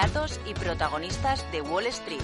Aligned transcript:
Relatos 0.00 0.40
y 0.46 0.54
protagonistas 0.54 1.44
de 1.52 1.60
Wall 1.60 1.84
Street. 1.88 2.20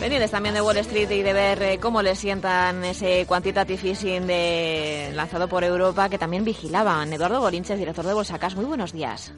Pendientes 0.00 0.30
también 0.32 0.54
de 0.56 0.60
Wall 0.60 0.76
Street 0.78 1.10
y 1.12 1.22
de 1.22 1.32
ver 1.32 1.62
eh, 1.62 1.78
cómo 1.78 2.02
le 2.02 2.16
sientan 2.16 2.82
ese 2.84 3.26
quantitative 3.26 3.90
easing 3.90 4.26
de, 4.26 5.12
lanzado 5.14 5.46
por 5.46 5.62
Europa 5.62 6.08
que 6.08 6.18
también 6.18 6.44
vigilaban. 6.44 7.12
Eduardo 7.12 7.40
Bolinches, 7.40 7.78
director 7.78 8.04
de 8.04 8.14
Bolsacas, 8.14 8.56
muy 8.56 8.64
buenos 8.64 8.92
días. 8.92 9.32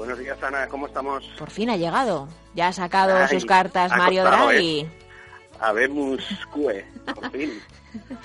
Buenos 0.00 0.18
días, 0.18 0.42
Ana, 0.42 0.66
¿cómo 0.66 0.86
estamos? 0.86 1.30
Por 1.38 1.50
fin 1.50 1.68
ha 1.68 1.76
llegado. 1.76 2.26
Ya 2.54 2.68
ha 2.68 2.72
sacado 2.72 3.28
sus 3.28 3.44
cartas 3.44 3.94
Mario 3.94 4.24
Draghi. 4.24 4.80
¿eh? 4.80 4.88
Habemos 5.60 6.24
cue, 6.50 6.86
por 7.14 7.30
fin. 7.30 7.60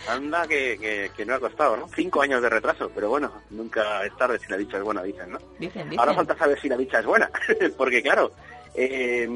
Anda 0.07 0.48
que, 0.48 1.11
que, 1.13 1.25
no 1.25 1.35
ha 1.35 1.39
costado, 1.41 1.75
¿no? 1.75 1.89
Cinco 1.89 2.21
años 2.21 2.41
de 2.41 2.49
retraso, 2.49 2.89
pero 2.95 3.09
bueno, 3.09 3.29
nunca 3.49 4.05
es 4.05 4.15
tarde 4.15 4.39
si 4.39 4.49
la 4.49 4.55
dicha 4.55 4.77
es 4.77 4.84
buena, 4.84 5.03
dicen, 5.03 5.29
¿no? 5.31 5.38
Dicen, 5.59 5.89
dicen. 5.89 5.99
Ahora 5.99 6.13
falta 6.13 6.38
saber 6.38 6.57
si 6.61 6.70
la 6.70 6.77
dicha 6.77 6.99
es 6.99 7.05
buena, 7.05 7.29
porque 7.77 8.01
claro, 8.01 8.31
eh, 8.73 9.27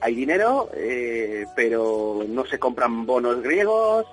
hay 0.00 0.14
dinero, 0.14 0.70
eh, 0.72 1.46
pero 1.56 2.24
no 2.28 2.46
se 2.46 2.60
compran 2.60 3.06
bonos 3.06 3.42
griegos, 3.42 4.06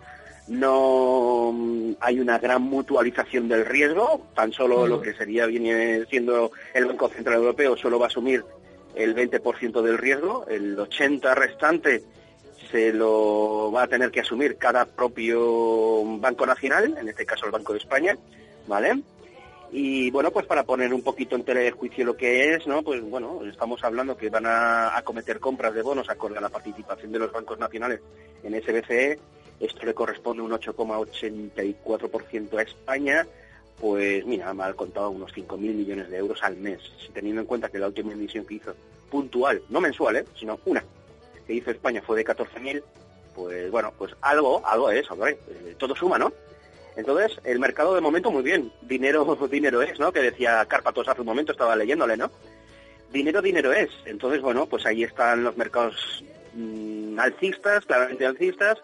no 0.49 1.95
hay 1.99 2.19
una 2.19 2.39
gran 2.39 2.63
mutualización 2.63 3.47
del 3.47 3.65
riesgo, 3.65 4.27
tan 4.35 4.51
solo 4.51 4.87
lo 4.87 5.01
que 5.01 5.13
sería 5.13 5.45
viene 5.45 6.05
siendo 6.09 6.51
el 6.73 6.85
Banco 6.85 7.09
Central 7.09 7.37
Europeo 7.37 7.77
solo 7.77 7.99
va 7.99 8.05
a 8.05 8.07
asumir 8.07 8.43
el 8.95 9.15
20% 9.15 9.81
del 9.81 9.97
riesgo, 9.97 10.45
el 10.47 10.77
80 10.77 11.35
restante 11.35 12.03
se 12.71 12.91
lo 12.93 13.71
va 13.71 13.83
a 13.83 13.87
tener 13.87 14.11
que 14.11 14.21
asumir 14.21 14.57
cada 14.57 14.85
propio 14.85 16.03
banco 16.19 16.45
nacional, 16.45 16.97
en 16.99 17.07
este 17.07 17.25
caso 17.25 17.45
el 17.45 17.51
Banco 17.51 17.73
de 17.73 17.79
España, 17.79 18.17
¿vale? 18.67 19.01
Y 19.71 20.09
bueno, 20.09 20.31
pues 20.31 20.47
para 20.47 20.63
poner 20.63 20.93
un 20.93 21.03
poquito 21.03 21.35
en 21.35 21.43
telejuicio 21.43 22.03
lo 22.03 22.17
que 22.17 22.55
es, 22.55 22.65
¿no? 22.65 22.81
Pues 22.81 23.01
bueno, 23.01 23.41
estamos 23.45 23.83
hablando 23.83 24.17
que 24.17 24.29
van 24.29 24.47
a 24.47 24.97
acometer 24.97 25.39
compras 25.39 25.75
de 25.75 25.83
bonos 25.83 26.09
acorde 26.09 26.39
a 26.39 26.41
la 26.41 26.49
participación 26.49 27.11
de 27.11 27.19
los 27.19 27.31
bancos 27.31 27.59
nacionales 27.59 28.01
en 28.43 28.59
SBCE. 28.59 29.19
Esto 29.59 29.85
le 29.85 29.93
corresponde 29.93 30.41
un 30.41 30.51
8,84% 30.51 32.57
a 32.57 32.61
España. 32.61 33.27
Pues 33.79 34.25
mira, 34.25 34.53
mal 34.53 34.75
contado 34.75 35.09
unos 35.09 35.33
5.000 35.33 35.57
millones 35.57 36.09
de 36.09 36.17
euros 36.17 36.43
al 36.43 36.57
mes, 36.57 36.79
teniendo 37.13 37.41
en 37.41 37.47
cuenta 37.47 37.69
que 37.69 37.79
la 37.79 37.87
última 37.87 38.11
emisión 38.11 38.45
que 38.45 38.55
hizo, 38.55 38.75
puntual, 39.09 39.61
no 39.69 39.79
mensual, 39.79 40.17
¿eh? 40.17 40.25
sino 40.37 40.59
una, 40.65 40.83
que 41.47 41.53
hizo 41.53 41.71
España 41.71 42.01
fue 42.01 42.17
de 42.17 42.25
14.000, 42.25 42.83
pues 43.33 43.71
bueno, 43.71 43.93
pues 43.97 44.13
algo, 44.21 44.61
algo 44.65 44.91
es, 44.91 45.09
hombre, 45.09 45.37
eh, 45.49 45.75
todo 45.77 45.95
suma, 45.95 46.17
¿no? 46.17 46.33
Entonces, 46.97 47.39
el 47.45 47.59
mercado 47.59 47.95
de 47.95 48.01
momento 48.01 48.31
muy 48.31 48.43
bien. 48.43 48.71
Dinero, 48.81 49.37
dinero 49.49 49.81
es, 49.81 49.97
¿no? 49.99 50.11
Que 50.11 50.21
decía 50.21 50.65
Carpatos 50.65 51.07
hace 51.07 51.21
un 51.21 51.27
momento, 51.27 51.53
estaba 51.53 51.75
leyéndole, 51.75 52.17
¿no? 52.17 52.29
Dinero, 53.11 53.41
dinero 53.41 53.71
es. 53.71 53.89
Entonces, 54.05 54.41
bueno, 54.41 54.65
pues 54.65 54.85
ahí 54.85 55.03
están 55.03 55.43
los 55.43 55.55
mercados 55.55 56.23
mm, 56.53 57.17
alcistas, 57.17 57.85
claramente 57.85 58.25
alcistas. 58.25 58.79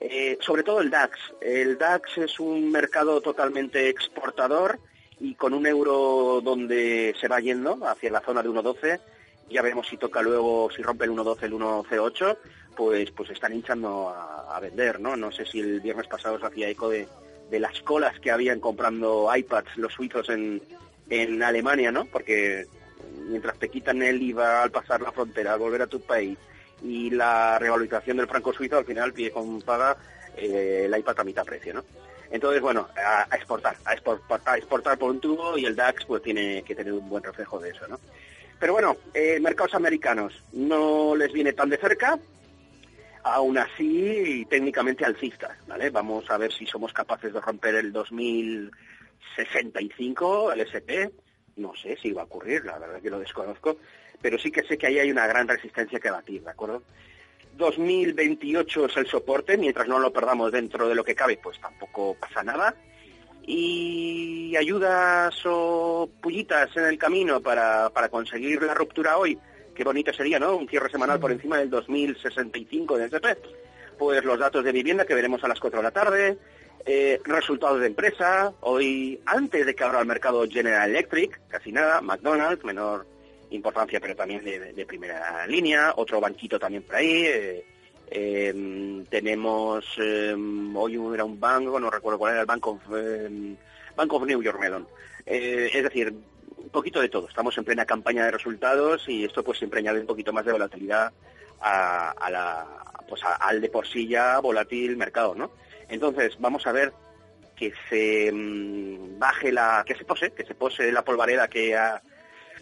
Eh, 0.00 0.38
sobre 0.40 0.62
todo 0.62 0.80
el 0.80 0.90
DAX. 0.90 1.18
El 1.40 1.78
DAX 1.78 2.18
es 2.18 2.38
un 2.38 2.70
mercado 2.70 3.20
totalmente 3.20 3.88
exportador 3.88 4.78
y 5.20 5.34
con 5.34 5.54
un 5.54 5.66
euro 5.66 6.40
donde 6.42 7.14
se 7.18 7.28
va 7.28 7.40
yendo 7.40 7.78
hacia 7.86 8.10
la 8.10 8.20
zona 8.20 8.42
de 8.42 8.50
1.12. 8.50 9.00
Ya 9.48 9.62
veremos 9.62 9.88
si 9.88 9.96
toca 9.96 10.20
luego, 10.22 10.70
si 10.70 10.82
rompe 10.82 11.04
el 11.04 11.12
1.12, 11.12 11.42
el 11.44 11.52
1.08, 11.54 12.36
pues, 12.76 13.10
pues 13.12 13.30
están 13.30 13.54
hinchando 13.54 14.08
a, 14.10 14.58
vender, 14.60 15.00
¿no? 15.00 15.16
No 15.16 15.30
sé 15.30 15.44
si 15.44 15.60
el 15.60 15.80
viernes 15.80 16.06
pasado 16.06 16.38
se 16.38 16.46
hacía 16.46 16.68
eco 16.68 16.88
de, 16.88 17.06
de 17.50 17.60
las 17.60 17.80
colas 17.82 18.18
que 18.20 18.30
habían 18.30 18.58
comprando 18.58 19.30
iPads 19.34 19.76
los 19.76 19.92
suizos 19.92 20.28
en, 20.30 20.62
en 21.08 21.42
Alemania, 21.42 21.92
¿no? 21.92 22.06
Porque 22.06 22.66
mientras 23.28 23.58
te 23.58 23.68
quitan 23.68 24.02
el 24.02 24.20
IVA 24.20 24.62
al 24.62 24.70
pasar 24.70 25.00
la 25.00 25.12
frontera, 25.12 25.52
al 25.52 25.58
volver 25.58 25.82
a 25.82 25.86
tu 25.86 26.00
país 26.00 26.38
y 26.82 27.10
la 27.10 27.58
revalorización 27.58 28.18
del 28.18 28.28
franco 28.28 28.52
suizo, 28.52 28.78
al 28.78 28.84
final 28.84 29.12
pide 29.12 29.30
con 29.30 29.60
paga 29.62 29.96
eh, 30.36 30.82
el 30.86 30.98
iPad 30.98 31.20
a 31.20 31.24
mitad 31.24 31.44
precio, 31.44 31.74
¿no? 31.74 31.84
Entonces, 32.30 32.60
bueno, 32.60 32.88
a, 32.96 33.34
exportar, 33.36 33.76
a 33.84 33.92
exportar, 33.92 34.58
exportar 34.58 34.98
por 34.98 35.10
un 35.10 35.20
tubo 35.20 35.56
y 35.56 35.64
el 35.64 35.76
DAX 35.76 36.04
pues 36.06 36.22
tiene 36.22 36.62
que 36.62 36.74
tener 36.74 36.92
un 36.92 37.08
buen 37.08 37.22
reflejo 37.22 37.60
de 37.60 37.70
eso, 37.70 37.86
¿no? 37.86 38.00
Pero 38.58 38.72
bueno, 38.72 38.96
eh, 39.14 39.38
mercados 39.40 39.74
americanos 39.74 40.42
no 40.52 41.14
les 41.14 41.32
viene 41.32 41.52
tan 41.52 41.68
de 41.68 41.76
cerca, 41.76 42.18
aún 43.22 43.58
así 43.58 44.46
técnicamente 44.48 45.04
alcistas, 45.04 45.58
¿vale? 45.66 45.90
Vamos 45.90 46.30
a 46.30 46.38
ver 46.38 46.50
si 46.52 46.64
somos 46.66 46.92
capaces 46.92 47.32
de 47.32 47.40
romper 47.40 47.76
el 47.76 47.92
2065, 47.92 50.52
el 50.52 50.60
SP, 50.64 51.12
no 51.56 51.74
sé 51.74 51.96
si 52.00 52.12
va 52.12 52.22
a 52.22 52.26
ocurrir, 52.26 52.64
la 52.64 52.78
verdad 52.78 53.00
que 53.00 53.10
lo 53.10 53.18
desconozco, 53.18 53.78
pero 54.20 54.38
sí 54.38 54.50
que 54.50 54.62
sé 54.62 54.78
que 54.78 54.86
ahí 54.86 54.98
hay 54.98 55.10
una 55.10 55.26
gran 55.26 55.48
resistencia 55.48 56.00
que 56.00 56.10
batir, 56.10 56.42
¿de 56.42 56.50
acuerdo? 56.50 56.82
2028 57.56 58.86
es 58.86 58.96
el 58.96 59.06
soporte, 59.06 59.56
mientras 59.56 59.88
no 59.88 59.98
lo 59.98 60.12
perdamos 60.12 60.52
dentro 60.52 60.88
de 60.88 60.94
lo 60.94 61.04
que 61.04 61.14
cabe, 61.14 61.38
pues 61.42 61.58
tampoco 61.60 62.14
pasa 62.14 62.42
nada. 62.42 62.74
Y 63.46 64.54
ayudas 64.56 65.34
o 65.46 66.10
pullitas 66.20 66.76
en 66.76 66.84
el 66.84 66.98
camino 66.98 67.40
para, 67.40 67.88
para 67.90 68.08
conseguir 68.08 68.62
la 68.62 68.74
ruptura 68.74 69.16
hoy, 69.16 69.38
qué 69.74 69.84
bonito 69.84 70.12
sería, 70.12 70.38
¿no? 70.38 70.56
Un 70.56 70.68
cierre 70.68 70.90
semanal 70.90 71.20
por 71.20 71.30
encima 71.30 71.58
del 71.58 71.70
2065 71.70 72.98
del 72.98 73.06
SP. 73.08 73.38
Pues 73.96 74.24
los 74.24 74.38
datos 74.38 74.64
de 74.64 74.72
vivienda 74.72 75.06
que 75.06 75.14
veremos 75.14 75.42
a 75.44 75.48
las 75.48 75.60
4 75.60 75.78
de 75.78 75.84
la 75.84 75.90
tarde, 75.90 76.38
eh, 76.86 77.20
resultados 77.24 77.80
de 77.80 77.88
empresa, 77.88 78.52
hoy 78.60 79.20
antes 79.26 79.66
de 79.66 79.74
que 79.74 79.82
abra 79.82 80.00
el 80.00 80.06
mercado 80.06 80.46
General 80.48 80.88
Electric, 80.88 81.40
casi 81.48 81.72
nada, 81.72 82.00
McDonald's, 82.00 82.64
menor 82.64 83.06
importancia 83.50 84.00
pero 84.00 84.14
también 84.14 84.44
de, 84.44 84.86
primera 84.86 85.46
línea, 85.46 85.92
otro 85.96 86.20
banquito 86.20 86.58
también 86.58 86.84
por 86.84 86.94
ahí, 86.94 87.24
eh, 87.26 87.64
em, 88.08 89.04
tenemos, 89.06 89.84
em, 89.98 90.76
hoy 90.76 90.96
era 91.12 91.24
un 91.24 91.40
banco, 91.40 91.80
no 91.80 91.90
recuerdo 91.90 92.18
cuál 92.18 92.32
era 92.32 92.40
el 92.42 92.46
Banco 92.46 92.80
em, 92.92 93.56
Bank 93.96 94.12
of 94.12 94.24
New 94.24 94.42
York 94.42 94.60
Mellon. 94.60 94.86
Eh, 95.24 95.70
es 95.72 95.82
decir, 95.82 96.14
un 96.56 96.68
poquito 96.68 97.00
de 97.00 97.08
todo. 97.08 97.28
Estamos 97.28 97.56
en 97.58 97.64
plena 97.64 97.84
campaña 97.84 98.24
de 98.26 98.30
resultados 98.30 99.08
y 99.08 99.24
esto 99.24 99.42
pues 99.42 99.58
siempre 99.58 99.80
añade 99.80 100.00
un 100.00 100.06
poquito 100.06 100.32
más 100.32 100.44
de 100.44 100.52
volatilidad 100.52 101.12
a, 101.60 102.28
la, 102.30 102.66
pues 103.08 103.22
al 103.24 103.60
de 103.60 103.68
por 103.70 103.86
sí 103.86 104.06
ya 104.06 104.38
volátil 104.38 104.96
mercado, 104.96 105.34
¿no? 105.34 105.50
Entonces 105.88 106.36
vamos 106.38 106.66
a 106.66 106.72
ver 106.72 106.92
que 107.56 107.72
se 107.88 108.30
mm, 108.32 109.18
baje 109.18 109.50
la, 109.50 109.82
que 109.86 109.94
se 109.94 110.04
pose, 110.04 110.32
que 110.32 110.44
se 110.44 110.54
pose 110.54 110.92
la 110.92 111.02
polvareda 111.02 111.48
que 111.48 111.76
ha 111.76 112.02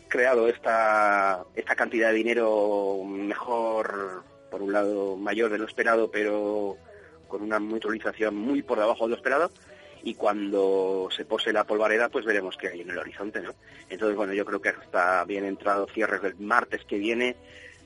creado 0.08 0.48
esta, 0.48 1.44
esta 1.54 1.74
cantidad 1.74 2.08
de 2.08 2.14
dinero 2.14 3.02
mejor, 3.04 4.22
por 4.50 4.62
un 4.62 4.72
lado 4.72 5.16
mayor 5.16 5.50
de 5.50 5.58
lo 5.58 5.66
esperado, 5.66 6.10
pero 6.10 6.76
con 7.26 7.42
una 7.42 7.58
mutualización 7.58 8.36
muy 8.36 8.62
por 8.62 8.78
debajo 8.78 9.04
de 9.04 9.10
lo 9.10 9.16
esperado 9.16 9.50
y 10.04 10.14
cuando 10.14 11.08
se 11.10 11.24
pose 11.24 11.52
la 11.52 11.64
polvareda 11.64 12.10
pues 12.10 12.24
veremos 12.24 12.56
qué 12.56 12.68
hay 12.68 12.82
en 12.82 12.90
el 12.90 12.98
horizonte, 12.98 13.40
¿no? 13.40 13.54
Entonces, 13.88 14.16
bueno, 14.16 14.34
yo 14.34 14.44
creo 14.44 14.60
que 14.60 14.68
hasta 14.68 15.24
bien 15.24 15.44
entrado 15.44 15.88
cierres 15.92 16.22
del 16.22 16.36
martes 16.36 16.84
que 16.84 16.98
viene 16.98 17.34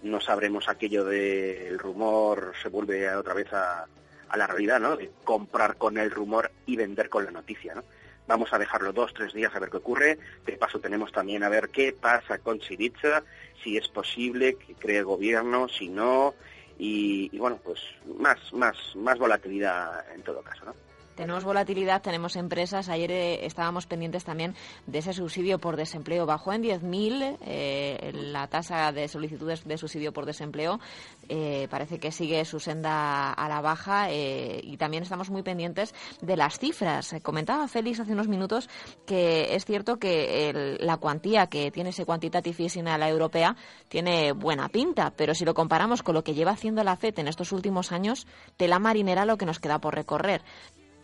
no 0.02 0.20
sabremos 0.20 0.68
aquello 0.68 1.04
del 1.04 1.78
rumor, 1.78 2.52
se 2.60 2.68
vuelve 2.68 3.08
otra 3.14 3.34
vez 3.34 3.52
a, 3.52 3.86
a 4.28 4.36
la 4.36 4.46
realidad, 4.46 4.80
¿no? 4.80 4.96
De 4.96 5.10
comprar 5.24 5.76
con 5.76 5.98
el 5.98 6.10
rumor 6.10 6.50
y 6.66 6.76
vender 6.76 7.08
con 7.08 7.24
la 7.24 7.30
noticia, 7.30 7.74
¿no? 7.74 7.84
Vamos 8.26 8.52
a 8.52 8.58
dejarlo 8.58 8.92
dos, 8.92 9.14
tres 9.14 9.32
días 9.32 9.54
a 9.54 9.58
ver 9.58 9.70
qué 9.70 9.78
ocurre. 9.78 10.18
De 10.44 10.56
paso 10.58 10.78
tenemos 10.80 11.10
también 11.12 11.42
a 11.44 11.48
ver 11.48 11.70
qué 11.70 11.94
pasa 11.98 12.38
con 12.38 12.58
Chiriza, 12.58 13.22
si 13.62 13.78
es 13.78 13.88
posible 13.88 14.56
que 14.56 14.74
cree 14.74 15.02
gobierno, 15.02 15.68
si 15.68 15.88
no, 15.88 16.34
y, 16.78 17.30
y 17.32 17.38
bueno, 17.38 17.58
pues 17.62 17.80
más, 18.18 18.38
más, 18.52 18.76
más 18.96 19.18
volatilidad 19.18 20.04
en 20.14 20.22
todo 20.22 20.42
caso, 20.42 20.66
¿no? 20.66 20.87
Tenemos 21.18 21.42
volatilidad, 21.42 22.00
tenemos 22.00 22.36
empresas. 22.36 22.88
Ayer 22.88 23.10
eh, 23.10 23.44
estábamos 23.44 23.88
pendientes 23.88 24.22
también 24.22 24.54
de 24.86 25.00
ese 25.00 25.12
subsidio 25.12 25.58
por 25.58 25.74
desempleo. 25.74 26.26
Bajó 26.26 26.52
en 26.52 26.62
10.000 26.62 27.38
eh, 27.44 28.12
la 28.14 28.46
tasa 28.46 28.92
de 28.92 29.08
solicitudes 29.08 29.64
de 29.64 29.76
subsidio 29.76 30.12
por 30.12 30.26
desempleo. 30.26 30.78
Eh, 31.28 31.66
parece 31.72 31.98
que 31.98 32.12
sigue 32.12 32.44
su 32.44 32.60
senda 32.60 33.32
a 33.32 33.48
la 33.48 33.60
baja 33.60 34.12
y 34.12 34.76
también 34.76 35.02
estamos 35.02 35.28
muy 35.28 35.42
pendientes 35.42 35.92
de 36.20 36.36
las 36.36 36.60
cifras. 36.60 37.16
Comentaba 37.20 37.66
Félix 37.66 37.98
hace 37.98 38.12
unos 38.12 38.28
minutos 38.28 38.70
que 39.04 39.56
es 39.56 39.64
cierto 39.64 39.98
que 39.98 40.78
la 40.78 40.98
cuantía 40.98 41.48
que 41.48 41.72
tiene 41.72 41.90
ese 41.90 42.04
quantitative 42.04 42.62
easing 42.62 42.86
a 42.86 42.96
la 42.96 43.08
europea 43.08 43.56
tiene 43.88 44.30
buena 44.30 44.68
pinta, 44.68 45.12
pero 45.16 45.34
si 45.34 45.44
lo 45.44 45.54
comparamos 45.54 46.04
con 46.04 46.14
lo 46.14 46.22
que 46.22 46.34
lleva 46.34 46.52
haciendo 46.52 46.84
la 46.84 46.94
FED 46.94 47.18
en 47.18 47.26
estos 47.26 47.50
últimos 47.50 47.90
años, 47.90 48.28
tela 48.56 48.78
marinera 48.78 49.26
lo 49.26 49.36
que 49.36 49.46
nos 49.46 49.58
queda 49.58 49.80
por 49.80 49.96
recorrer. 49.96 50.42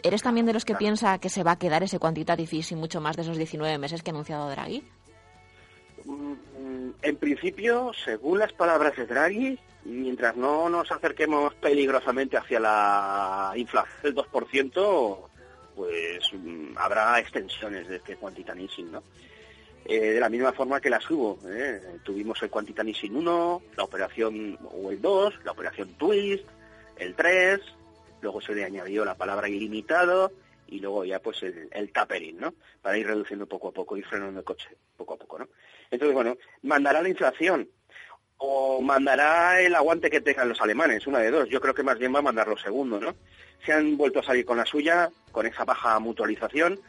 ¿Eres 0.05 0.23
también 0.23 0.45
de 0.45 0.53
los 0.53 0.67
que 0.67 0.75
piensa 0.75 1.19
que 1.19 1.31
se 1.31 1.43
va 1.43 1.53
a 1.53 1.59
quedar 1.59 1.83
ese 1.83 1.99
quantitative 1.99 2.59
easing 2.59 2.77
mucho 2.77 3.01
más 3.01 3.17
de 3.17 3.23
esos 3.23 3.39
19 3.39 3.79
meses 3.79 4.03
que 4.03 4.11
ha 4.11 4.13
anunciado 4.13 4.51
Draghi? 4.51 4.85
Mm, 6.05 6.91
en 7.01 7.17
principio, 7.17 7.91
según 8.05 8.39
las 8.39 8.53
palabras 8.53 8.95
de 8.97 9.07
Draghi, 9.07 9.59
mientras 9.87 10.37
no 10.37 10.69
nos 10.69 10.93
acerquemos 10.93 11.55
peligrosamente 11.55 12.37
hacia 12.37 12.61
la 12.61 13.53
inflación 13.57 13.97
del 14.03 14.15
2%, 14.15 15.19
pues 15.75 16.31
mm, 16.35 16.77
habrá 16.77 17.19
extensiones 17.19 17.89
de 17.89 17.97
este 17.97 18.17
quantitative 18.17 18.63
easing, 18.63 18.93
¿no? 18.93 19.03
Eh, 19.87 20.13
de 20.13 20.21
la 20.21 20.29
misma 20.29 20.53
forma 20.53 20.83
que 20.83 20.91
las 20.91 21.11
hubo. 21.11 21.39
¿eh? 21.47 21.81
Tuvimos 22.03 22.43
el 22.43 22.51
quantitative 22.51 22.91
easing 22.91 23.17
1, 23.17 23.63
la 23.75 23.85
operación 23.85 24.59
o 24.71 24.91
el 24.91 25.01
2, 25.01 25.35
la 25.45 25.53
operación 25.53 25.95
twist, 25.95 26.45
el 26.99 27.15
3, 27.15 27.61
luego 28.25 28.41
se 28.41 28.55
le 28.55 28.65
añadió 28.65 29.05
la 29.05 29.15
palabra 29.15 29.49
ilimitado 29.49 30.33
y 30.67 30.81
luego 30.81 31.05
ya 31.05 31.21
pues 31.21 31.43
el, 31.43 31.69
el 31.71 31.93
tapering, 31.93 32.41
¿no? 32.41 32.55
Para 32.83 32.99
ir 32.99 33.07
reduciendo 33.07 33.47
poco 33.47 33.69
a 33.69 33.73
poco, 33.73 33.97
ir 33.97 34.07
frenando 34.07 34.41
el 34.41 34.45
coche 34.45 34.71
poco 34.97 35.15
a 35.15 35.17
poco, 35.19 35.39
¿no? 35.39 35.49
Entonces, 35.91 36.15
bueno, 36.15 36.37
mandará 36.63 37.03
la 37.03 37.11
inflación 37.11 37.69
o 38.39 38.81
mandará 38.81 39.61
el 39.61 39.75
aguante 39.75 40.11
que 40.11 40.23
tengan 40.23 40.49
los 40.49 40.61
alemanes, 40.61 41.07
una 41.07 41.19
de 41.19 41.31
dos. 41.31 41.49
Yo 41.51 41.61
creo 41.61 41.75
que 41.75 41.83
más 41.83 41.99
bien 41.99 42.15
va 42.15 42.19
a 42.19 42.23
mandar 42.23 42.49
lo 42.49 42.57
segundo, 42.57 42.99
¿no? 42.99 43.15
Se 43.65 43.73
han 43.73 43.97
vuelto 43.97 44.21
a 44.21 44.25
salir 44.25 44.45
con 44.45 44.57
la 44.57 44.65
suya, 44.65 45.11
con 45.31 45.47
esa 45.47 45.65
baja 45.65 45.99
mutualización, 46.01 46.81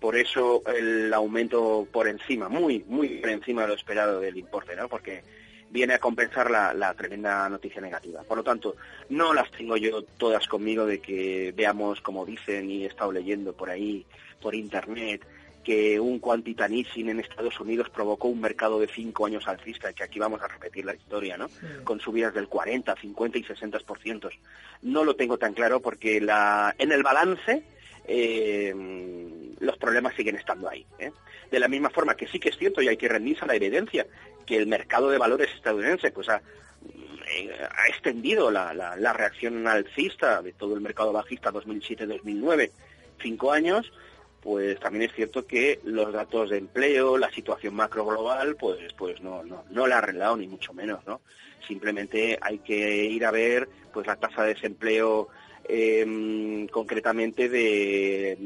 por 0.00 0.16
eso 0.16 0.62
el 0.66 1.14
aumento 1.14 1.86
por 1.90 2.08
encima, 2.08 2.48
muy, 2.48 2.84
muy 2.88 3.20
por 3.20 3.30
encima 3.30 3.62
de 3.62 3.68
lo 3.68 3.74
esperado 3.74 4.20
del 4.20 4.36
importe, 4.36 4.74
¿no? 4.74 4.88
Porque 4.88 5.22
viene 5.70 5.94
a 5.94 5.98
compensar 5.98 6.50
la, 6.50 6.74
la, 6.74 6.94
tremenda 6.94 7.48
noticia 7.48 7.80
negativa. 7.80 8.22
Por 8.22 8.38
lo 8.38 8.44
tanto, 8.44 8.76
no 9.08 9.32
las 9.32 9.50
tengo 9.50 9.76
yo 9.76 10.02
todas 10.02 10.46
conmigo 10.46 10.84
de 10.84 11.00
que 11.00 11.54
veamos, 11.56 12.00
como 12.00 12.26
dicen 12.26 12.70
y 12.70 12.84
he 12.84 12.86
estado 12.86 13.12
leyendo 13.12 13.52
por 13.52 13.70
ahí, 13.70 14.04
por 14.40 14.54
internet, 14.54 15.24
que 15.64 16.00
un 16.00 16.18
quantitative 16.18 17.10
en 17.10 17.20
Estados 17.20 17.60
Unidos 17.60 17.88
provocó 17.90 18.28
un 18.28 18.40
mercado 18.40 18.80
de 18.80 18.88
cinco 18.88 19.26
años 19.26 19.46
alcista, 19.46 19.92
que 19.92 20.02
aquí 20.02 20.18
vamos 20.18 20.40
a 20.42 20.48
repetir 20.48 20.84
la 20.84 20.94
historia, 20.94 21.36
¿no? 21.36 21.48
Sí. 21.48 21.66
Con 21.84 22.00
subidas 22.00 22.34
del 22.34 22.48
40, 22.48 22.96
50 22.96 23.38
y 23.38 23.44
60%. 23.44 24.30
No 24.82 25.04
lo 25.04 25.14
tengo 25.14 25.38
tan 25.38 25.52
claro 25.52 25.80
porque 25.80 26.20
la, 26.20 26.74
en 26.78 26.92
el 26.92 27.02
balance 27.02 27.62
eh, 28.12 28.74
los 29.60 29.76
problemas 29.78 30.14
siguen 30.14 30.34
estando 30.34 30.68
ahí. 30.68 30.84
¿eh? 30.98 31.12
De 31.50 31.60
la 31.60 31.68
misma 31.68 31.90
forma 31.90 32.16
que 32.16 32.26
sí 32.26 32.40
que 32.40 32.48
es 32.48 32.58
cierto 32.58 32.82
y 32.82 32.88
hay 32.88 32.96
que 32.96 33.08
rendirse 33.08 33.44
a 33.44 33.48
la 33.48 33.54
evidencia 33.54 34.04
que 34.44 34.56
el 34.56 34.66
mercado 34.66 35.10
de 35.10 35.18
valores 35.18 35.48
estadounidense 35.54 36.10
pues 36.10 36.28
ha, 36.28 36.42
eh, 37.36 37.68
extendido 37.88 38.50
la, 38.50 38.74
la, 38.74 38.96
la, 38.96 39.12
reacción 39.12 39.64
alcista 39.68 40.42
de 40.42 40.52
todo 40.52 40.74
el 40.74 40.80
mercado 40.80 41.12
bajista 41.12 41.52
2007-2009, 41.52 42.70
cinco 43.22 43.52
años, 43.52 43.92
pues 44.42 44.80
también 44.80 45.08
es 45.08 45.14
cierto 45.14 45.46
que 45.46 45.78
los 45.84 46.12
datos 46.12 46.50
de 46.50 46.58
empleo, 46.58 47.16
la 47.16 47.30
situación 47.30 47.74
macro 47.74 48.04
global, 48.06 48.56
pues, 48.56 48.92
pues 48.94 49.20
no, 49.20 49.44
no, 49.44 49.64
no 49.70 49.86
la 49.86 49.96
ha 49.96 49.98
arreglado 49.98 50.36
ni 50.36 50.48
mucho 50.48 50.72
menos, 50.72 51.06
¿no? 51.06 51.20
Simplemente 51.68 52.38
hay 52.40 52.58
que 52.58 53.04
ir 53.04 53.24
a 53.24 53.30
ver 53.30 53.68
pues 53.92 54.06
la 54.06 54.16
tasa 54.16 54.42
de 54.42 54.54
desempleo 54.54 55.28
eh, 55.70 56.66
concretamente 56.70 57.48
de 57.48 58.36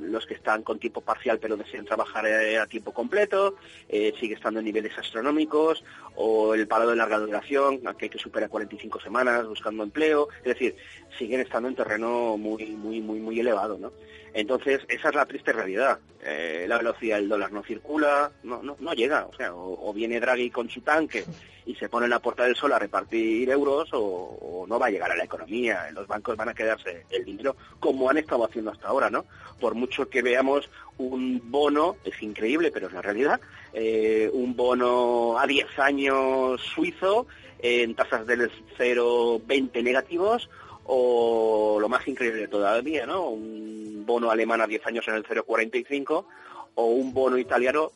los 0.00 0.26
que 0.26 0.34
están 0.34 0.62
con 0.62 0.78
tiempo 0.78 1.00
parcial 1.00 1.38
pero 1.38 1.56
desean 1.56 1.84
trabajar 1.84 2.26
a 2.26 2.66
tiempo 2.66 2.92
completo, 2.92 3.56
eh, 3.88 4.12
sigue 4.20 4.34
estando 4.34 4.60
en 4.60 4.66
niveles 4.66 4.96
astronómicos, 4.96 5.82
o 6.16 6.54
el 6.54 6.68
paro 6.68 6.88
de 6.88 6.96
larga 6.96 7.18
duración, 7.18 7.80
que 7.96 8.06
hay 8.06 8.10
que 8.10 8.18
superar 8.18 8.48
45 8.48 9.00
semanas 9.00 9.46
buscando 9.46 9.82
empleo, 9.82 10.28
es 10.38 10.44
decir, 10.44 10.76
siguen 11.18 11.40
estando 11.40 11.68
en 11.68 11.74
terreno 11.74 12.36
muy, 12.36 12.66
muy, 12.76 13.00
muy, 13.00 13.18
muy 13.18 13.40
elevado, 13.40 13.78
¿no? 13.78 13.92
Entonces, 14.34 14.80
esa 14.88 15.08
es 15.10 15.14
la 15.14 15.26
triste 15.26 15.52
realidad. 15.52 16.00
Eh, 16.20 16.66
la 16.68 16.78
velocidad 16.78 17.16
del 17.16 17.28
dólar 17.28 17.52
no 17.52 17.62
circula, 17.62 18.32
no, 18.42 18.62
no, 18.62 18.76
no 18.80 18.92
llega. 18.92 19.26
O 19.26 19.34
sea, 19.34 19.54
o, 19.54 19.92
viene 19.94 20.18
Draghi 20.18 20.50
con 20.50 20.68
su 20.68 20.80
tanque 20.80 21.24
y 21.66 21.74
se 21.76 21.88
pone 21.88 22.06
en 22.06 22.10
la 22.10 22.20
puerta 22.20 22.44
del 22.44 22.56
sol 22.56 22.72
a 22.72 22.78
repartir 22.78 23.48
euros, 23.48 23.88
o, 23.92 24.64
no 24.68 24.78
va 24.78 24.86
a 24.86 24.90
llegar 24.90 25.10
a 25.10 25.16
la 25.16 25.24
economía. 25.24 25.88
Los 25.92 26.06
bancos 26.06 26.36
van 26.36 26.48
a 26.48 26.54
quedarse 26.54 27.06
el 27.10 27.24
dinero 27.24 27.56
como 27.80 28.08
han 28.10 28.18
estado 28.18 28.44
haciendo 28.44 28.70
hasta 28.70 28.88
ahora, 28.88 29.10
¿no? 29.10 29.24
Por 29.60 29.74
mucho 29.74 30.08
que 30.08 30.22
veamos 30.22 30.68
un 30.98 31.40
bono, 31.50 31.96
es 32.04 32.22
increíble, 32.22 32.70
pero 32.70 32.88
es 32.88 32.92
la 32.92 33.02
realidad, 33.02 33.40
eh, 33.72 34.30
un 34.32 34.54
bono 34.56 35.38
a 35.38 35.46
10 35.46 35.78
años 35.78 36.60
suizo 36.60 37.26
en 37.58 37.94
tasas 37.94 38.26
del 38.26 38.50
0,20 38.78 39.82
negativos, 39.82 40.50
o 40.86 41.78
lo 41.80 41.88
más 41.88 42.06
increíble 42.06 42.46
todavía, 42.48 43.06
¿no? 43.06 43.28
Un 43.28 44.04
bono 44.06 44.30
alemán 44.30 44.60
a 44.60 44.66
10 44.66 44.86
años 44.86 45.08
en 45.08 45.14
el 45.14 45.24
0,45 45.24 46.26
o 46.74 46.86
un 46.86 47.14
bono 47.14 47.38
italiano 47.38 47.92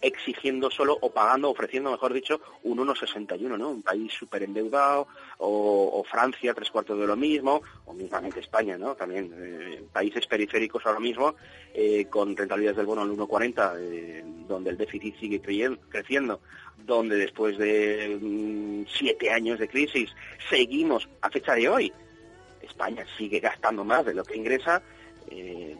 exigiendo 0.00 0.70
solo 0.70 0.96
o 1.00 1.10
pagando, 1.10 1.50
ofreciendo, 1.50 1.90
mejor 1.90 2.12
dicho, 2.12 2.40
un 2.62 2.78
1,61, 2.78 3.58
¿no? 3.58 3.70
Un 3.70 3.82
país 3.82 4.12
súper 4.12 4.42
endeudado, 4.42 5.06
o, 5.38 5.90
o, 5.92 6.04
Francia, 6.04 6.54
tres 6.54 6.70
cuartos 6.70 6.98
de 6.98 7.06
lo 7.06 7.16
mismo, 7.16 7.60
o 7.84 7.92
mismamente 7.92 8.40
España, 8.40 8.78
¿no? 8.78 8.94
También 8.94 9.32
eh, 9.36 9.82
países 9.92 10.26
periféricos 10.26 10.84
ahora 10.86 11.00
mismo, 11.00 11.34
eh, 11.74 12.06
con 12.06 12.36
rentabilidades 12.36 12.78
del 12.78 12.86
bono 12.86 13.02
al 13.02 13.10
1,40, 13.10 13.74
eh, 13.78 14.24
donde 14.48 14.70
el 14.70 14.78
déficit 14.78 15.18
sigue 15.18 15.40
creciendo, 15.88 16.40
donde 16.78 17.16
después 17.16 17.58
de 17.58 18.18
mm, 18.20 18.84
siete 18.88 19.30
años 19.30 19.58
de 19.58 19.68
crisis 19.68 20.10
seguimos 20.48 21.08
a 21.20 21.28
fecha 21.28 21.54
de 21.54 21.68
hoy, 21.68 21.92
España 22.62 23.04
sigue 23.18 23.40
gastando 23.40 23.84
más 23.84 24.06
de 24.06 24.14
lo 24.14 24.24
que 24.24 24.36
ingresa, 24.36 24.82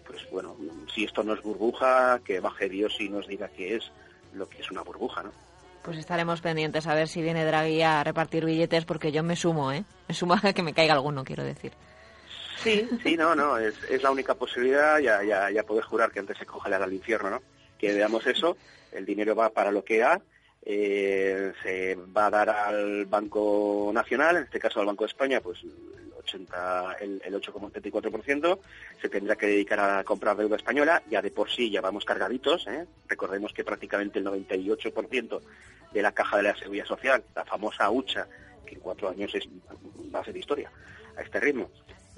pues 0.07 0.31
bueno, 0.31 0.57
si 0.95 1.05
esto 1.05 1.25
no 1.25 1.35
es 1.35 1.43
burbuja, 1.43 2.21
que 2.25 2.39
baje 2.39 2.69
Dios 2.69 2.95
y 3.01 3.09
nos 3.09 3.27
diga 3.27 3.49
que 3.49 3.77
es 3.77 3.91
lo 4.35 4.49
que 4.49 4.61
es 4.61 4.71
una 4.71 4.83
burbuja, 4.83 5.23
¿no? 5.23 5.33
Pues 5.83 5.97
estaremos 5.97 6.41
pendientes 6.41 6.87
a 6.87 6.95
ver 6.95 7.09
si 7.09 7.23
viene 7.23 7.45
Draghi 7.45 7.83
a 7.83 8.05
repartir 8.05 8.45
billetes, 8.45 8.85
porque 8.85 9.13
yo 9.13 9.23
me 9.23 9.37
sumo, 9.37 9.73
¿eh? 9.73 9.85
Me 10.09 10.15
sumo 10.15 10.35
a 10.35 10.53
que 10.53 10.63
me 10.63 10.75
caiga 10.75 10.95
alguno, 10.95 11.25
quiero 11.25 11.43
decir. 11.43 11.73
Sí, 12.63 12.87
sí, 13.03 13.17
no, 13.17 13.35
no, 13.35 13.57
es, 13.57 13.75
es 13.89 14.03
la 14.03 14.11
única 14.11 14.35
posibilidad, 14.35 14.99
ya, 14.99 15.23
ya, 15.23 15.51
ya 15.51 15.63
puedes 15.63 15.87
jurar 15.87 16.11
que 16.11 16.21
antes 16.21 16.37
se 16.37 16.45
congelará 16.45 16.85
el 16.85 16.93
infierno, 16.93 17.31
¿no? 17.31 17.43
Que 17.79 17.95
veamos 17.95 18.27
eso, 18.27 18.59
el 18.93 19.07
dinero 19.07 19.35
va 19.35 19.49
para 19.49 19.73
lo 19.73 19.83
que 19.83 20.03
ha, 20.03 20.21
eh, 20.63 21.53
se 21.63 21.95
va 21.95 22.27
a 22.27 22.31
dar 22.31 22.51
al 22.51 23.07
Banco 23.07 23.91
Nacional, 23.95 24.37
en 24.37 24.43
este 24.43 24.61
caso 24.61 24.81
al 24.81 24.87
Banco 24.87 25.05
de 25.05 25.09
España, 25.09 25.41
pues 25.41 25.65
80, 26.35 26.97
el, 27.01 27.23
el 27.25 27.35
8,74%, 27.35 28.59
se 29.01 29.09
tendrá 29.09 29.37
que 29.37 29.47
dedicar 29.47 29.81
a 29.81 30.05
comprar 30.05 30.37
deuda 30.37 30.57
española, 30.57 31.03
ya 31.11 31.23
de 31.23 31.31
por 31.31 31.51
sí 31.51 31.71
ya 31.71 31.81
vamos 31.81 32.05
cargaditos, 32.05 32.67
¿eh? 32.67 32.87
recordemos 33.09 33.53
que 33.53 33.65
prácticamente 33.65 34.19
el 34.19 34.27
98% 34.27 35.41
de 35.93 36.03
la 36.03 36.13
caja 36.13 36.37
de 36.37 36.43
la 36.45 36.57
seguridad 36.57 36.87
social, 36.87 37.23
la 37.35 37.45
famosa 37.45 37.91
hucha, 37.91 38.27
que 38.65 38.75
en 38.75 38.81
cuatro 38.81 39.09
años 39.09 39.35
es, 39.35 39.49
va 40.15 40.21
a 40.21 40.25
ser 40.25 40.37
historia 40.37 40.71
a 41.17 41.23
este 41.23 41.41
ritmo, 41.41 41.71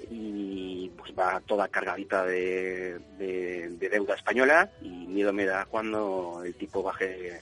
y 0.09 0.89
pues 0.97 1.13
va 1.17 1.41
toda 1.45 1.67
cargadita 1.67 2.25
de, 2.25 2.99
de, 3.17 3.69
de 3.69 3.89
deuda 3.89 4.15
española 4.15 4.69
y 4.81 4.89
miedo 4.89 5.31
me 5.31 5.45
da 5.45 5.65
cuando 5.65 6.41
el 6.43 6.55
tipo 6.55 6.83
baje 6.83 7.41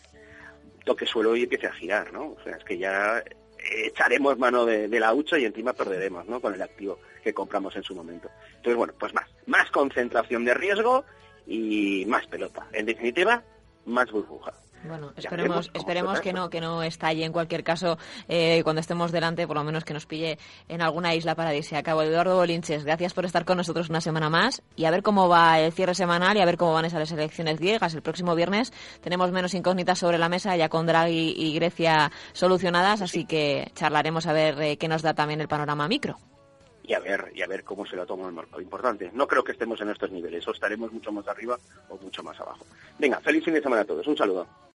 toque 0.85 1.05
suelo 1.05 1.35
y 1.35 1.43
empiece 1.43 1.67
a 1.67 1.73
girar, 1.73 2.11
¿no? 2.13 2.31
O 2.31 2.37
sea, 2.43 2.55
es 2.57 2.63
que 2.63 2.77
ya 2.77 3.23
echaremos 3.63 4.37
mano 4.37 4.65
de, 4.65 4.87
la 4.99 5.13
hucha 5.13 5.37
y 5.37 5.45
encima 5.45 5.73
perderemos, 5.73 6.27
¿no? 6.27 6.39
Con 6.39 6.53
el 6.53 6.61
activo 6.61 6.99
que 7.23 7.33
compramos 7.33 7.75
en 7.75 7.83
su 7.83 7.95
momento. 7.95 8.29
Entonces, 8.47 8.75
bueno, 8.75 8.93
pues 8.99 9.13
más, 9.13 9.27
más 9.45 9.69
concentración 9.71 10.45
de 10.45 10.53
riesgo 10.53 11.05
y 11.45 12.05
más 12.07 12.25
pelota. 12.27 12.67
En 12.73 12.85
definitiva, 12.85 13.43
más 13.85 14.11
burbuja. 14.11 14.53
Bueno, 14.83 15.13
esperemos, 15.15 15.69
esperemos 15.73 16.21
que 16.21 16.33
no, 16.33 16.49
que 16.49 16.59
no 16.59 16.83
estalle 16.83 17.23
en 17.23 17.31
cualquier 17.31 17.63
caso 17.63 17.97
eh, 18.27 18.61
cuando 18.63 18.79
estemos 18.79 19.11
delante, 19.11 19.45
por 19.47 19.55
lo 19.55 19.63
menos 19.63 19.83
que 19.83 19.93
nos 19.93 20.05
pille 20.05 20.37
en 20.67 20.81
alguna 20.81 21.13
isla 21.13 21.35
paradisíaca. 21.35 21.91
Eduardo 21.91 22.35
Bolinches, 22.35 22.83
gracias 22.83 23.13
por 23.13 23.25
estar 23.25 23.45
con 23.45 23.57
nosotros 23.57 23.89
una 23.89 24.01
semana 24.01 24.29
más 24.29 24.63
y 24.75 24.85
a 24.85 24.91
ver 24.91 25.03
cómo 25.03 25.29
va 25.29 25.59
el 25.59 25.71
cierre 25.71 25.93
semanal 25.93 26.37
y 26.37 26.41
a 26.41 26.45
ver 26.45 26.57
cómo 26.57 26.73
van 26.73 26.85
esas 26.85 27.11
elecciones 27.11 27.59
griegas. 27.59 27.93
El 27.93 28.01
próximo 28.01 28.35
viernes 28.35 28.73
tenemos 29.01 29.31
menos 29.31 29.53
incógnitas 29.53 29.99
sobre 29.99 30.17
la 30.17 30.29
mesa 30.29 30.55
ya 30.55 30.69
con 30.69 30.85
Draghi 30.85 31.35
y 31.37 31.53
Grecia 31.55 32.11
solucionadas, 32.33 33.01
así 33.01 33.25
que 33.25 33.71
charlaremos 33.75 34.25
a 34.27 34.33
ver 34.33 34.61
eh, 34.61 34.77
qué 34.77 34.87
nos 34.87 35.01
da 35.01 35.13
también 35.13 35.41
el 35.41 35.47
panorama 35.47 35.87
micro 35.87 36.17
y 36.83 36.93
a 36.93 36.99
ver 36.99 37.31
y 37.33 37.41
a 37.41 37.47
ver 37.47 37.63
cómo 37.63 37.85
se 37.85 37.95
lo 37.95 38.05
toma 38.05 38.27
el 38.27 38.33
mercado. 38.33 38.61
Importante. 38.61 39.09
No 39.13 39.27
creo 39.27 39.43
que 39.43 39.53
estemos 39.53 39.79
en 39.81 39.89
estos 39.89 40.11
niveles, 40.11 40.45
o 40.47 40.51
estaremos 40.51 40.91
mucho 40.91 41.11
más 41.11 41.27
arriba 41.27 41.57
o 41.89 41.97
mucho 41.97 42.21
más 42.21 42.39
abajo. 42.39 42.65
Venga, 42.99 43.19
feliz 43.21 43.45
fin 43.45 43.53
de 43.53 43.61
semana 43.61 43.83
a 43.83 43.85
todos. 43.85 44.05
Un 44.07 44.17
saludo. 44.17 44.45